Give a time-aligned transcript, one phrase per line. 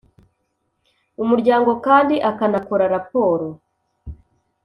[1.23, 3.47] Umuryango kandi akanakora raporo